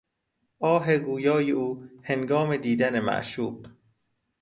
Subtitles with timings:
[0.61, 3.67] آه گویای او هنگام دیدن معشوق